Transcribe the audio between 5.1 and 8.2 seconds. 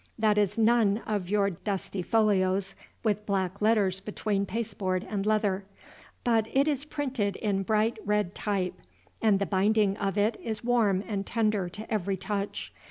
leather, but it is printed in bright